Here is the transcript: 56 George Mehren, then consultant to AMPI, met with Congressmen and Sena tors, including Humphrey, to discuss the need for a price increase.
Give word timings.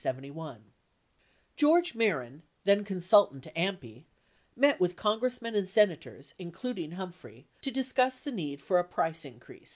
56 0.03 0.33
George 1.55 1.93
Mehren, 1.93 2.41
then 2.63 2.83
consultant 2.83 3.43
to 3.43 3.51
AMPI, 3.51 4.05
met 4.55 4.79
with 4.79 4.95
Congressmen 4.95 5.53
and 5.53 5.69
Sena 5.69 5.95
tors, 5.95 6.33
including 6.39 6.93
Humphrey, 6.93 7.45
to 7.61 7.69
discuss 7.69 8.19
the 8.19 8.31
need 8.31 8.63
for 8.63 8.79
a 8.79 8.83
price 8.83 9.23
increase. 9.25 9.69